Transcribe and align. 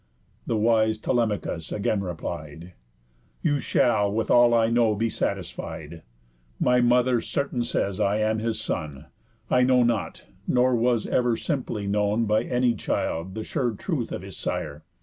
The 0.47 0.57
wise 0.57 0.97
Telemachus 0.97 1.71
again 1.71 2.01
replied: 2.01 2.73
"You 3.43 3.59
shall 3.59 4.11
with 4.11 4.31
all 4.31 4.51
I 4.55 4.67
know 4.71 4.95
be 4.95 5.11
satisfied. 5.11 6.01
My 6.59 6.81
mother 6.81 7.21
certain 7.21 7.63
says 7.63 7.99
I 7.99 8.17
am 8.17 8.39
his 8.39 8.59
son; 8.59 9.05
I 9.51 9.61
know 9.61 9.83
not; 9.83 10.23
nor 10.47 10.75
was 10.75 11.05
ever 11.05 11.37
simply 11.37 11.85
known 11.85 12.25
By 12.25 12.41
any 12.45 12.73
child 12.73 13.35
the 13.35 13.43
sure 13.43 13.73
truth 13.75 14.11
of 14.11 14.23
his 14.23 14.37
sire. 14.37 14.81